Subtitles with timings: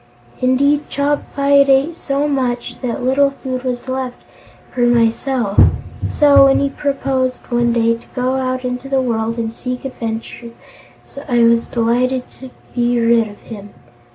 [0.39, 4.17] Indeed, Chopfyt ate so much that little food was left
[4.73, 5.59] for myself;
[6.09, 10.53] so, when he proposed, one day, to go out into the world and seek adventures,
[11.29, 13.75] I was delighted to be rid of him.